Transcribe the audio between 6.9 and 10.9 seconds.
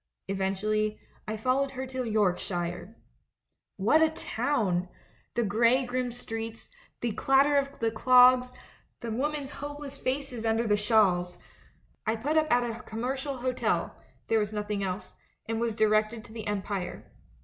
the clatter of the clogs, the women's hopeless faces under the